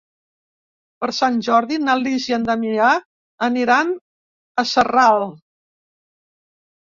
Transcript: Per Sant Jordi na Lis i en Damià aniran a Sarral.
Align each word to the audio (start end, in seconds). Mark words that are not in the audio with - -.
Per 1.01 1.09
Sant 1.17 1.35
Jordi 1.47 1.75
na 1.83 1.95
Lis 1.99 2.23
i 2.29 2.35
en 2.37 2.47
Damià 2.47 2.87
aniran 3.49 3.91
a 4.63 4.67
Sarral. 4.71 5.21